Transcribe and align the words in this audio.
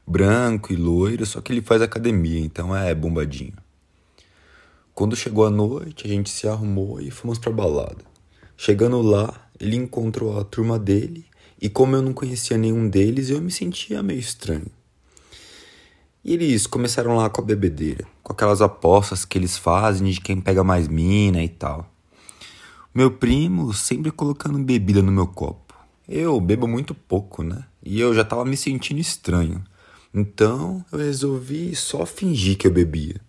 Branco 0.04 0.72
e 0.72 0.76
loiro, 0.76 1.24
só 1.24 1.40
que 1.40 1.52
ele 1.52 1.62
faz 1.62 1.80
academia, 1.80 2.40
então 2.40 2.74
é 2.74 2.92
bombadinho. 2.92 3.54
Quando 4.92 5.14
chegou 5.14 5.46
a 5.46 5.50
noite, 5.50 6.06
a 6.06 6.08
gente 6.08 6.28
se 6.28 6.48
arrumou 6.48 7.00
e 7.00 7.08
fomos 7.08 7.38
pra 7.38 7.52
balada. 7.52 8.04
Chegando 8.56 9.00
lá, 9.00 9.48
ele 9.60 9.76
encontrou 9.76 10.40
a 10.40 10.42
turma 10.42 10.76
dele 10.76 11.24
e 11.62 11.68
como 11.68 11.94
eu 11.94 12.02
não 12.02 12.12
conhecia 12.12 12.58
nenhum 12.58 12.88
deles, 12.88 13.30
eu 13.30 13.40
me 13.40 13.52
sentia 13.52 14.02
meio 14.02 14.18
estranho. 14.18 14.66
E 16.26 16.32
eles 16.32 16.66
começaram 16.66 17.14
lá 17.14 17.30
com 17.30 17.40
a 17.40 17.44
bebedeira, 17.44 18.04
com 18.20 18.32
aquelas 18.32 18.60
apostas 18.60 19.24
que 19.24 19.38
eles 19.38 19.56
fazem 19.56 20.10
de 20.10 20.20
quem 20.20 20.40
pega 20.40 20.64
mais 20.64 20.88
mina 20.88 21.40
e 21.40 21.48
tal. 21.48 21.88
Meu 22.92 23.12
primo 23.12 23.72
sempre 23.72 24.10
colocando 24.10 24.58
bebida 24.58 25.00
no 25.00 25.12
meu 25.12 25.28
copo. 25.28 25.72
Eu 26.08 26.40
bebo 26.40 26.66
muito 26.66 26.96
pouco, 26.96 27.44
né? 27.44 27.62
E 27.80 28.00
eu 28.00 28.12
já 28.12 28.24
tava 28.24 28.44
me 28.44 28.56
sentindo 28.56 28.98
estranho. 28.98 29.62
Então 30.12 30.84
eu 30.90 30.98
resolvi 30.98 31.76
só 31.76 32.04
fingir 32.04 32.58
que 32.58 32.66
eu 32.66 32.72
bebia. 32.72 33.20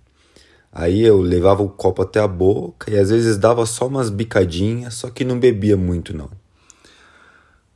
Aí 0.71 0.99
eu 1.03 1.21
levava 1.21 1.61
o 1.61 1.69
copo 1.69 2.01
até 2.01 2.19
a 2.19 2.27
boca 2.27 2.89
e 2.89 2.97
às 2.97 3.11
vezes 3.11 3.37
dava 3.37 3.67
só 3.67 3.85
umas 3.85 4.09
bicadinhas, 4.09 4.95
só 4.95 5.11
que 5.11 5.23
não 5.23 5.39
bebia 5.39 5.77
muito 5.77 6.17
não. 6.17 6.31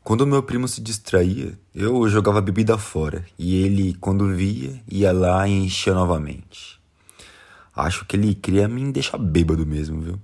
Quando 0.04 0.26
meu 0.26 0.42
primo 0.42 0.68
se 0.68 0.82
distraía, 0.82 1.54
eu 1.76 2.10
jogava 2.10 2.42
bebida 2.42 2.76
fora 2.76 3.24
e 3.38 3.64
ele, 3.64 3.94
quando 4.02 4.34
via, 4.34 4.82
ia 4.90 5.12
lá 5.12 5.48
e 5.48 5.52
enchia 5.52 5.94
novamente. 5.94 6.82
Acho 7.76 8.04
que 8.06 8.16
ele 8.16 8.34
queria 8.34 8.68
me 8.68 8.92
deixar 8.92 9.20
bêbado 9.20 9.64
mesmo, 9.64 10.02
viu? 10.02 10.20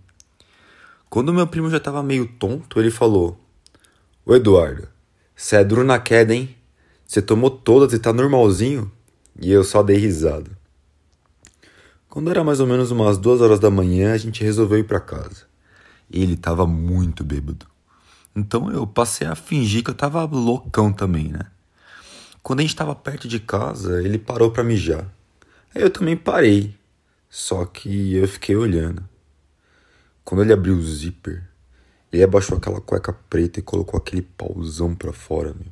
Quando 1.08 1.32
meu 1.32 1.46
primo 1.46 1.70
já 1.70 1.80
tava 1.80 2.02
meio 2.02 2.28
tonto, 2.28 2.80
ele 2.80 2.90
falou: 2.90 3.40
Ô 4.26 4.34
Eduardo, 4.34 4.88
cê 5.36 5.58
é 5.58 5.64
duro 5.64 5.84
na 5.84 6.00
queda, 6.00 6.34
hein? 6.34 6.56
Você 7.06 7.22
tomou 7.22 7.52
todas 7.52 7.94
e 7.94 8.00
tá 8.00 8.12
normalzinho? 8.12 8.92
E 9.40 9.52
eu 9.52 9.64
só 9.64 9.84
dei 9.84 9.98
risada. 9.98 10.50
Quando 12.10 12.32
era 12.32 12.44
mais 12.44 12.60
ou 12.60 12.66
menos 12.66 12.90
umas 12.90 13.20
duas 13.20 13.42
horas 13.42 13.60
da 13.60 13.70
manhã, 13.70 14.14
a 14.14 14.18
gente 14.18 14.44
resolveu 14.44 14.80
ir 14.80 14.86
para 14.86 15.00
casa. 15.00 15.46
Ele 16.12 16.36
tava 16.36 16.66
muito 16.66 17.24
bêbado. 17.24 17.77
Então 18.36 18.72
eu 18.72 18.86
passei 18.86 19.28
a 19.28 19.36
fingir 19.36 19.84
que 19.84 19.90
eu 19.90 19.96
tava 19.96 20.24
loucão 20.26 20.94
também, 20.94 21.30
né? 21.30 21.42
Quando 22.44 22.60
a 22.60 22.62
gente 22.62 22.76
tava 22.76 22.96
perto 22.96 23.28
de 23.28 23.40
casa, 23.40 24.02
ele 24.02 24.18
parou 24.18 24.52
para 24.52 24.64
mijar. 24.64 25.12
Aí 25.74 25.82
eu 25.82 25.90
também 25.90 26.16
parei. 26.16 26.76
Só 27.30 27.66
que 27.66 28.16
eu 28.16 28.28
fiquei 28.28 28.56
olhando. 28.56 29.04
Quando 30.24 30.44
ele 30.44 30.54
abriu 30.54 30.76
o 30.76 30.82
zíper, 30.82 31.44
ele 32.12 32.24
abaixou 32.24 32.58
aquela 32.58 32.80
cueca 32.80 33.12
preta 33.12 33.60
e 33.60 33.64
colocou 33.64 33.98
aquele 33.98 34.22
pauzão 34.22 34.96
pra 34.96 35.12
fora, 35.12 35.54
meu. 35.54 35.72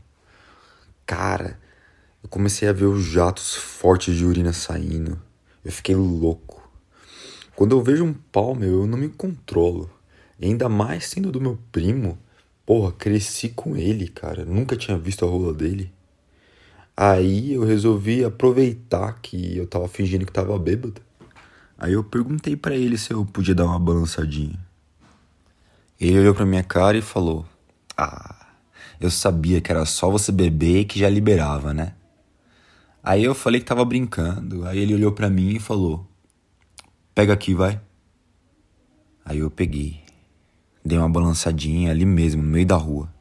Cara, 1.06 1.60
eu 2.22 2.28
comecei 2.30 2.68
a 2.68 2.74
ver 2.74 2.86
os 2.86 3.04
jatos 3.04 3.56
fortes 3.56 4.16
de 4.16 4.26
urina 4.26 4.52
saindo. 4.52 5.22
Eu 5.64 5.72
fiquei 5.72 5.96
louco. 5.96 6.68
Quando 7.56 7.76
eu 7.76 7.82
vejo 7.82 8.04
um 8.04 8.14
pau, 8.14 8.54
meu, 8.54 8.82
eu 8.82 8.88
não 8.88 8.98
me 8.98 9.08
controlo. 9.08 9.90
E 10.40 10.46
ainda 10.46 10.68
mais 10.68 11.08
sendo 11.08 11.32
do 11.32 11.40
meu 11.40 11.58
primo. 11.72 12.18
Porra, 12.66 12.92
cresci 12.92 13.50
com 13.50 13.78
ele, 13.78 14.08
cara. 14.08 14.44
Nunca 14.44 14.76
tinha 14.76 14.98
visto 14.98 15.24
a 15.24 15.30
rola 15.30 15.54
dele. 15.54 15.94
Aí 16.98 17.54
eu 17.54 17.64
resolvi 17.64 18.24
aproveitar 18.24 19.20
que 19.22 19.58
eu 19.58 19.68
tava 19.68 19.88
fingindo 19.88 20.26
que 20.26 20.32
tava 20.32 20.58
bêbado. 20.58 21.02
Aí 21.78 21.94
eu 21.94 22.04
perguntei 22.04 22.56
para 22.56 22.76
ele 22.76 22.98
se 22.98 23.12
eu 23.12 23.26
podia 23.26 23.54
dar 23.54 23.66
uma 23.66 23.80
balançadinha. 23.80 24.58
Ele 26.00 26.20
olhou 26.20 26.34
pra 26.34 26.46
minha 26.46 26.64
cara 26.64 26.98
e 26.98 27.02
falou: 27.02 27.46
Ah, 27.98 28.48
eu 29.00 29.12
sabia 29.12 29.62
que 29.62 29.72
era 29.72 29.86
só 29.86 30.10
você 30.10 30.32
beber 30.32 30.80
e 30.80 30.86
que 30.86 31.00
já 31.00 31.10
liberava, 31.10 31.74
né? 31.74 31.94
Aí 33.04 33.24
eu 33.24 33.36
falei 33.36 33.60
que 33.60 33.68
tava 33.68 33.86
brincando. 33.86 34.66
Aí 34.66 34.80
ele 34.80 34.96
olhou 34.96 35.12
para 35.12 35.30
mim 35.30 35.56
e 35.56 35.60
falou: 35.60 36.08
Pega 37.14 37.34
aqui, 37.34 37.54
vai. 37.54 37.80
Aí 39.24 39.40
eu 39.40 39.52
peguei. 39.52 40.05
Dei 40.86 41.00
uma 41.00 41.10
balançadinha 41.10 41.90
ali 41.90 42.06
mesmo, 42.06 42.44
no 42.44 42.50
meio 42.50 42.68
da 42.68 42.76
rua. 42.76 43.12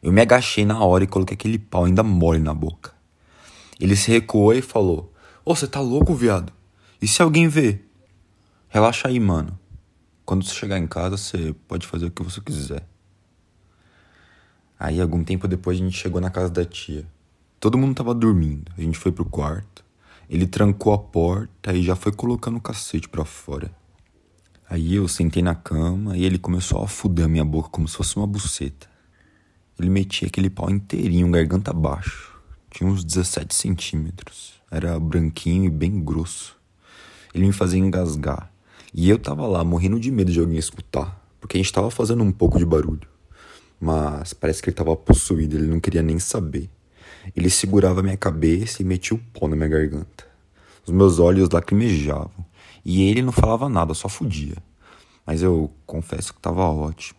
Eu 0.00 0.12
me 0.12 0.20
agachei 0.20 0.64
na 0.64 0.78
hora 0.84 1.02
e 1.02 1.08
coloquei 1.08 1.34
aquele 1.34 1.58
pau 1.58 1.84
ainda 1.84 2.04
mole 2.04 2.38
na 2.38 2.54
boca. 2.54 2.92
Ele 3.80 3.96
se 3.96 4.12
recuou 4.12 4.54
e 4.54 4.62
falou: 4.62 5.12
Ô, 5.44 5.50
oh, 5.50 5.56
você 5.56 5.66
tá 5.66 5.80
louco, 5.80 6.14
viado? 6.14 6.52
E 7.00 7.08
se 7.08 7.20
alguém 7.20 7.48
ver? 7.48 7.84
Relaxa 8.68 9.08
aí, 9.08 9.18
mano. 9.18 9.58
Quando 10.24 10.44
você 10.44 10.54
chegar 10.54 10.78
em 10.78 10.86
casa, 10.86 11.16
você 11.16 11.52
pode 11.66 11.84
fazer 11.84 12.06
o 12.06 12.10
que 12.12 12.22
você 12.22 12.40
quiser. 12.40 12.86
Aí, 14.78 15.00
algum 15.00 15.24
tempo 15.24 15.48
depois, 15.48 15.80
a 15.80 15.82
gente 15.82 15.96
chegou 15.96 16.20
na 16.20 16.30
casa 16.30 16.48
da 16.48 16.64
tia. 16.64 17.04
Todo 17.58 17.76
mundo 17.76 17.96
tava 17.96 18.14
dormindo. 18.14 18.70
A 18.78 18.80
gente 18.80 18.96
foi 18.96 19.10
pro 19.10 19.24
quarto. 19.24 19.84
Ele 20.30 20.46
trancou 20.46 20.92
a 20.92 20.98
porta 20.98 21.72
e 21.72 21.82
já 21.82 21.96
foi 21.96 22.12
colocando 22.12 22.58
o 22.58 22.60
cacete 22.60 23.08
pra 23.08 23.24
fora. 23.24 23.70
Aí 24.72 24.94
eu 24.94 25.06
sentei 25.06 25.42
na 25.42 25.54
cama 25.54 26.16
e 26.16 26.24
ele 26.24 26.38
começou 26.38 26.82
a 26.82 26.88
fuder 26.88 27.26
a 27.26 27.28
minha 27.28 27.44
boca 27.44 27.68
como 27.68 27.86
se 27.86 27.94
fosse 27.94 28.16
uma 28.16 28.26
buceta. 28.26 28.88
Ele 29.78 29.90
metia 29.90 30.26
aquele 30.26 30.48
pau 30.48 30.70
inteirinho, 30.70 31.30
garganta 31.30 31.72
abaixo. 31.72 32.40
Tinha 32.70 32.88
uns 32.88 33.04
17 33.04 33.54
centímetros. 33.54 34.54
Era 34.70 34.98
branquinho 34.98 35.66
e 35.66 35.68
bem 35.68 36.02
grosso. 36.02 36.56
Ele 37.34 37.44
me 37.44 37.52
fazia 37.52 37.78
engasgar. 37.78 38.50
E 38.94 39.10
eu 39.10 39.18
tava 39.18 39.46
lá, 39.46 39.62
morrendo 39.62 40.00
de 40.00 40.10
medo 40.10 40.32
de 40.32 40.40
alguém 40.40 40.56
escutar, 40.56 41.22
porque 41.38 41.58
a 41.58 41.60
gente 41.60 41.70
tava 41.70 41.90
fazendo 41.90 42.24
um 42.24 42.32
pouco 42.32 42.58
de 42.58 42.64
barulho. 42.64 43.06
Mas 43.78 44.32
parece 44.32 44.62
que 44.62 44.70
ele 44.70 44.76
tava 44.76 44.96
possuído, 44.96 45.54
ele 45.54 45.66
não 45.66 45.80
queria 45.80 46.00
nem 46.00 46.18
saber. 46.18 46.70
Ele 47.36 47.50
segurava 47.50 48.02
minha 48.02 48.16
cabeça 48.16 48.80
e 48.80 48.86
metia 48.86 49.18
o 49.18 49.20
pó 49.34 49.46
na 49.48 49.54
minha 49.54 49.68
garganta. 49.68 50.26
Os 50.86 50.94
meus 50.94 51.18
olhos 51.18 51.50
lacrimejavam. 51.50 52.51
E 52.84 53.02
ele 53.02 53.22
não 53.22 53.32
falava 53.32 53.68
nada, 53.68 53.94
só 53.94 54.08
fudia. 54.08 54.56
Mas 55.24 55.42
eu 55.42 55.70
confesso 55.86 56.34
que 56.34 56.40
tava 56.40 56.64
ótimo. 56.64 57.18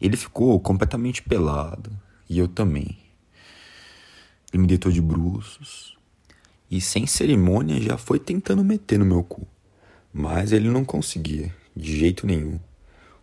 Ele 0.00 0.16
ficou 0.16 0.58
completamente 0.60 1.22
pelado. 1.22 1.90
E 2.28 2.38
eu 2.38 2.48
também. 2.48 2.98
Ele 4.52 4.62
me 4.62 4.66
deitou 4.66 4.92
de 4.92 5.00
bruços. 5.00 5.96
E 6.70 6.80
sem 6.80 7.06
cerimônia 7.06 7.80
já 7.80 7.96
foi 7.96 8.18
tentando 8.18 8.64
meter 8.64 8.98
no 8.98 9.04
meu 9.04 9.22
cu. 9.22 9.46
Mas 10.12 10.52
ele 10.52 10.68
não 10.68 10.84
conseguia, 10.84 11.54
de 11.74 11.98
jeito 11.98 12.26
nenhum. 12.26 12.58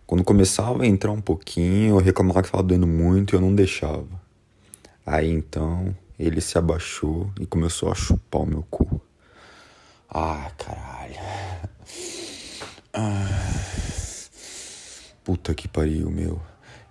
Quando 0.05 0.23
começava 0.23 0.83
a 0.83 0.87
entrar 0.87 1.11
um 1.11 1.21
pouquinho, 1.21 1.95
eu 1.95 1.97
reclamava 1.97 2.41
que 2.41 2.47
estava 2.47 2.63
doendo 2.63 2.87
muito 2.87 3.33
e 3.33 3.35
eu 3.35 3.41
não 3.41 3.53
deixava. 3.53 4.21
Aí 5.05 5.29
então 5.29 5.95
ele 6.17 6.39
se 6.39 6.57
abaixou 6.57 7.31
e 7.39 7.45
começou 7.45 7.91
a 7.91 7.95
chupar 7.95 8.41
o 8.41 8.45
meu 8.45 8.63
cu. 8.69 9.01
Ah, 10.13 10.51
caralho. 10.57 11.19
Ah. 12.93 13.63
Puta 15.23 15.55
que 15.55 15.67
pariu, 15.67 16.11
meu. 16.11 16.39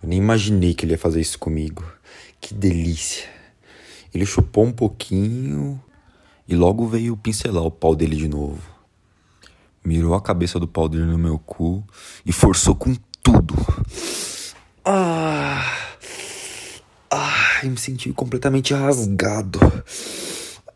Eu 0.03 0.09
nem 0.09 0.19
imaginei 0.19 0.75
que 0.75 0.85
ele 0.85 0.95
ia 0.95 0.99
fazer 0.99 1.21
isso 1.21 1.39
comigo. 1.39 1.85
Que 2.41 2.53
delícia. 2.53 3.29
Ele 4.13 4.27
chupou 4.27 4.65
um 4.65 4.73
pouquinho 4.73 5.81
e 6.49 6.57
logo 6.57 6.89
veio 6.89 7.17
pincelar 7.17 7.63
o 7.63 7.71
pau 7.71 7.95
dele 7.95 8.17
de 8.17 8.27
novo. 8.27 8.61
Mirou 9.85 10.15
a 10.15 10.21
cabeça 10.21 10.59
do 10.59 10.67
pau 10.67 10.89
dele 10.89 11.05
no 11.05 11.19
meu 11.19 11.39
cu 11.39 11.85
e 12.27 12.33
forçou 12.33 12.75
com 12.75 12.93
tudo. 13.23 13.55
Ah! 14.85 15.77
Ah, 17.09 17.61
eu 17.63 17.71
me 17.71 17.79
senti 17.79 18.13
completamente 18.13 18.75
rasgado. 18.75 19.61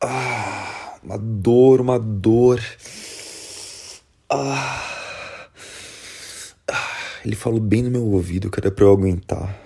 Ah! 0.01 0.86
Uma 1.07 1.19
dor, 1.19 1.81
uma 1.81 2.01
dor. 2.01 2.61
Ah. 4.29 5.49
ah. 6.69 6.97
Ele 7.25 7.37
falou 7.37 7.61
bem 7.61 7.81
no 7.85 7.93
meu 7.93 8.05
ouvido 8.07 8.51
que 8.51 8.59
era 8.59 8.73
pra 8.73 8.87
eu 8.87 8.91
aguentar. 8.91 9.57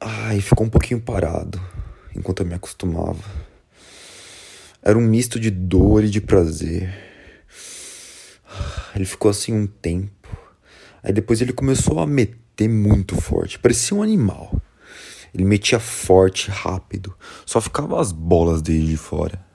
Ah, 0.00 0.34
e 0.34 0.40
ficou 0.40 0.66
um 0.66 0.68
pouquinho 0.68 1.00
parado 1.00 1.62
enquanto 2.12 2.40
eu 2.40 2.46
me 2.46 2.54
acostumava. 2.54 3.22
Era 4.82 4.98
um 4.98 5.00
misto 5.00 5.38
de 5.38 5.48
dor 5.48 6.02
e 6.02 6.10
de 6.10 6.20
prazer. 6.20 6.92
Ele 8.96 9.04
ficou 9.04 9.30
assim 9.30 9.52
um 9.52 9.68
tempo. 9.68 10.36
Aí 11.04 11.12
depois 11.12 11.40
ele 11.40 11.52
começou 11.52 12.00
a 12.00 12.06
meter 12.06 12.68
muito 12.68 13.14
forte, 13.14 13.60
parecia 13.60 13.96
um 13.96 14.02
animal. 14.02 14.60
Ele 15.32 15.44
metia 15.44 15.78
forte, 15.78 16.50
rápido, 16.50 17.14
só 17.46 17.60
ficava 17.60 18.00
as 18.00 18.10
bolas 18.10 18.60
dele 18.60 18.86
de 18.86 18.96
fora. 18.96 19.48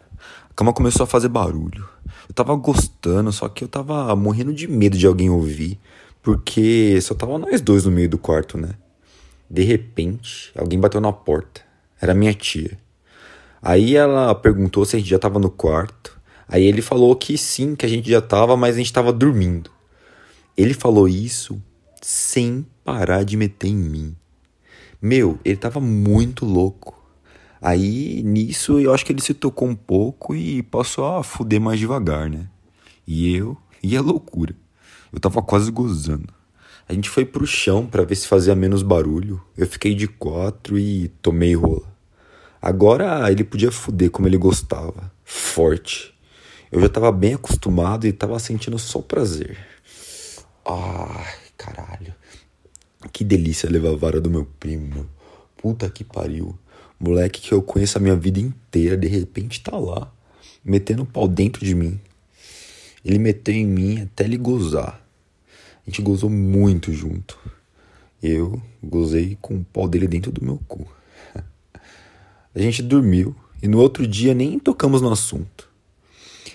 A 0.55 0.57
cama 0.57 0.71
começou 0.71 1.03
a 1.03 1.07
fazer 1.07 1.27
barulho. 1.27 1.85
Eu 2.29 2.33
tava 2.33 2.55
gostando, 2.55 3.29
só 3.33 3.49
que 3.49 3.65
eu 3.65 3.67
tava 3.67 4.15
morrendo 4.15 4.53
de 4.53 4.69
medo 4.69 4.97
de 4.97 5.05
alguém 5.05 5.29
ouvir, 5.29 5.77
porque 6.23 6.97
só 7.01 7.13
tava 7.13 7.37
nós 7.37 7.59
dois 7.59 7.83
no 7.83 7.91
meio 7.91 8.07
do 8.07 8.17
quarto, 8.17 8.57
né? 8.57 8.69
De 9.49 9.63
repente, 9.63 10.53
alguém 10.57 10.79
bateu 10.79 11.01
na 11.01 11.11
porta. 11.11 11.59
Era 11.99 12.13
minha 12.13 12.33
tia. 12.33 12.79
Aí 13.61 13.97
ela 13.97 14.33
perguntou 14.33 14.85
se 14.85 14.95
a 14.95 14.99
gente 14.99 15.09
já 15.09 15.19
tava 15.19 15.39
no 15.39 15.49
quarto. 15.49 16.17
Aí 16.47 16.63
ele 16.63 16.81
falou 16.81 17.13
que 17.17 17.37
sim, 17.37 17.75
que 17.75 17.85
a 17.85 17.89
gente 17.89 18.09
já 18.09 18.21
tava, 18.21 18.55
mas 18.55 18.75
a 18.75 18.77
gente 18.77 18.93
tava 18.93 19.11
dormindo. 19.11 19.69
Ele 20.55 20.73
falou 20.73 21.05
isso 21.05 21.61
sem 22.01 22.65
parar 22.81 23.25
de 23.25 23.35
meter 23.35 23.67
em 23.67 23.75
mim. 23.75 24.15
Meu, 25.01 25.37
ele 25.43 25.57
tava 25.57 25.81
muito 25.81 26.45
louco. 26.45 27.04
Aí 27.65 28.21
nisso 28.21 28.79
eu 28.79 28.93
acho 28.93 29.03
que 29.03 29.11
ele 29.11 29.23
se 29.23 29.33
tocou 29.33 29.67
um 29.67 29.73
pouco 29.73 30.35
e 30.35 30.61
passou 30.61 31.03
a 31.03 31.23
fuder 31.23 31.59
mais 31.59 31.79
devagar, 31.79 32.29
né? 32.29 32.47
E 33.07 33.35
eu, 33.35 33.57
e 33.81 33.97
a 33.97 34.01
loucura. 34.01 34.55
Eu 35.11 35.19
tava 35.19 35.41
quase 35.41 35.71
gozando. 35.71 36.31
A 36.87 36.93
gente 36.93 37.09
foi 37.09 37.25
pro 37.25 37.47
chão 37.47 37.87
para 37.87 38.03
ver 38.03 38.13
se 38.17 38.27
fazia 38.27 38.53
menos 38.53 38.83
barulho. 38.83 39.41
Eu 39.57 39.65
fiquei 39.65 39.95
de 39.95 40.07
quatro 40.07 40.77
e 40.77 41.07
tomei 41.23 41.55
rola. 41.55 41.91
Agora 42.61 43.31
ele 43.31 43.43
podia 43.43 43.71
fuder 43.71 44.11
como 44.11 44.27
ele 44.27 44.37
gostava. 44.37 45.11
Forte. 45.23 46.13
Eu 46.71 46.79
já 46.79 46.87
tava 46.87 47.11
bem 47.11 47.33
acostumado 47.33 48.05
e 48.05 48.13
tava 48.13 48.37
sentindo 48.37 48.77
só 48.77 49.01
prazer. 49.01 49.57
Ai, 50.63 51.33
caralho. 51.57 52.13
Que 53.11 53.23
delícia 53.23 53.67
levar 53.67 53.89
a 53.89 53.95
vara 53.95 54.21
do 54.21 54.29
meu 54.29 54.45
primo. 54.59 55.09
Puta 55.57 55.89
que 55.89 56.03
pariu. 56.03 56.55
Moleque 56.99 57.41
que 57.41 57.51
eu 57.51 57.61
conheço 57.61 57.97
a 57.97 58.01
minha 58.01 58.15
vida 58.15 58.39
inteira, 58.39 58.95
de 58.95 59.07
repente 59.07 59.61
tá 59.61 59.77
lá, 59.77 60.11
metendo 60.63 61.03
o 61.03 61.05
pau 61.05 61.27
dentro 61.27 61.65
de 61.65 61.75
mim. 61.75 61.99
Ele 63.03 63.19
meteu 63.19 63.53
em 63.53 63.65
mim 63.65 64.01
até 64.01 64.23
ele 64.23 64.37
gozar. 64.37 65.05
A 65.85 65.89
gente 65.89 66.01
gozou 66.01 66.29
muito 66.29 66.91
junto. 66.91 67.37
Eu 68.23 68.61
gozei 68.83 69.37
com 69.39 69.57
o 69.57 69.63
pau 69.63 69.87
dele 69.87 70.07
dentro 70.07 70.31
do 70.31 70.43
meu 70.43 70.59
cu. 70.67 70.87
A 72.55 72.59
gente 72.59 72.81
dormiu 72.81 73.35
e 73.61 73.67
no 73.67 73.79
outro 73.79 74.07
dia 74.07 74.33
nem 74.33 74.57
tocamos 74.57 75.01
no 75.01 75.11
assunto. 75.11 75.69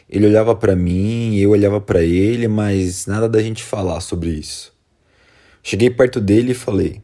Ele 0.09 0.27
olhava 0.27 0.57
para 0.57 0.75
mim, 0.75 1.37
eu 1.37 1.51
olhava 1.51 1.81
para 1.81 2.03
ele, 2.03 2.49
mas 2.49 3.07
nada 3.07 3.29
da 3.29 3.41
gente 3.41 3.63
falar 3.63 4.01
sobre 4.01 4.31
isso. 4.31 4.73
Cheguei 5.63 5.91
perto 5.91 6.21
dele 6.21 6.51
e 6.51 6.55
falei: 6.55 7.01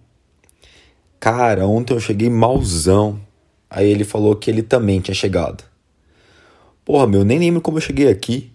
Cara, 1.20 1.66
ontem 1.66 1.94
eu 1.94 2.00
cheguei 2.00 2.28
malzão. 2.28 3.20
Aí 3.68 3.88
ele 3.88 4.04
falou 4.04 4.36
que 4.36 4.50
ele 4.50 4.62
também 4.62 5.00
tinha 5.00 5.14
chegado. 5.14 5.64
Porra, 6.84 7.06
meu, 7.06 7.24
nem 7.24 7.38
lembro 7.38 7.60
como 7.60 7.78
eu 7.78 7.82
cheguei 7.82 8.08
aqui. 8.08 8.52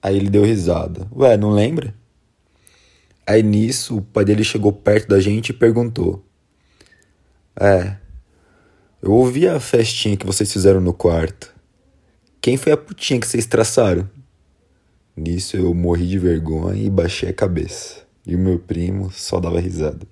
Aí 0.00 0.16
ele 0.16 0.30
deu 0.30 0.44
risada. 0.44 1.08
Ué, 1.14 1.36
não 1.36 1.50
lembra? 1.50 1.94
Aí 3.26 3.42
nisso, 3.42 3.98
o 3.98 4.02
pai 4.02 4.24
dele 4.24 4.44
chegou 4.44 4.72
perto 4.72 5.08
da 5.08 5.20
gente 5.20 5.50
e 5.50 5.52
perguntou: 5.52 6.24
É, 7.58 7.96
eu 9.00 9.12
ouvi 9.12 9.48
a 9.48 9.58
festinha 9.58 10.16
que 10.16 10.26
vocês 10.26 10.52
fizeram 10.52 10.80
no 10.80 10.92
quarto. 10.92 11.52
Quem 12.40 12.56
foi 12.56 12.72
a 12.72 12.76
putinha 12.76 13.20
que 13.20 13.26
vocês 13.26 13.46
traçaram? 13.46 14.08
Nisso 15.16 15.56
eu 15.56 15.72
morri 15.74 16.06
de 16.06 16.18
vergonha 16.18 16.82
e 16.82 16.88
baixei 16.88 17.28
a 17.28 17.34
cabeça. 17.34 18.02
E 18.26 18.34
o 18.34 18.38
meu 18.38 18.58
primo 18.58 19.10
só 19.10 19.38
dava 19.40 19.60
risada. 19.60 20.06